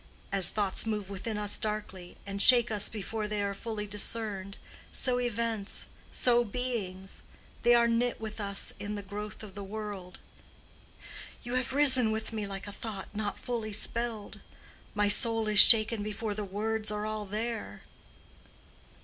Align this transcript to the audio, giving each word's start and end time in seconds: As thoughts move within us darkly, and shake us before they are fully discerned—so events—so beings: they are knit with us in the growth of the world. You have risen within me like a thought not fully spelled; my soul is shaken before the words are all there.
As 0.31 0.49
thoughts 0.49 0.87
move 0.87 1.11
within 1.11 1.37
us 1.37 1.59
darkly, 1.59 2.17
and 2.25 2.41
shake 2.41 2.71
us 2.71 2.89
before 2.89 3.27
they 3.27 3.43
are 3.43 3.53
fully 3.53 3.85
discerned—so 3.85 5.19
events—so 5.19 6.43
beings: 6.43 7.21
they 7.61 7.75
are 7.75 7.87
knit 7.87 8.19
with 8.19 8.41
us 8.41 8.73
in 8.79 8.95
the 8.95 9.03
growth 9.03 9.43
of 9.43 9.53
the 9.53 9.63
world. 9.63 10.17
You 11.43 11.53
have 11.53 11.73
risen 11.73 12.09
within 12.11 12.35
me 12.37 12.47
like 12.47 12.65
a 12.65 12.71
thought 12.71 13.09
not 13.15 13.37
fully 13.37 13.73
spelled; 13.73 14.39
my 14.95 15.07
soul 15.07 15.47
is 15.47 15.59
shaken 15.59 16.01
before 16.01 16.33
the 16.33 16.43
words 16.45 16.89
are 16.89 17.05
all 17.05 17.27
there. 17.27 17.83